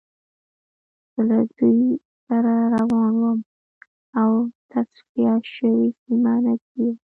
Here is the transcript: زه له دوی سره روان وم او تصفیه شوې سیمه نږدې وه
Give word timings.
زه 1.13 1.21
له 1.29 1.39
دوی 1.57 1.81
سره 2.25 2.53
روان 2.75 3.13
وم 3.21 3.39
او 4.21 4.31
تصفیه 4.71 5.35
شوې 5.53 5.87
سیمه 6.03 6.33
نږدې 6.45 6.83
وه 6.91 6.95